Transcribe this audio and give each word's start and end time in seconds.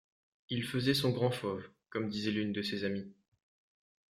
Il 0.49 0.63
faisait 0.63 0.95
son 0.95 1.11
grand 1.11 1.29
fauve, 1.29 1.69
comme 1.91 2.09
disait 2.09 2.31
l’une 2.31 2.53
de 2.53 2.63
ses 2.63 2.85
amies. 2.85 3.13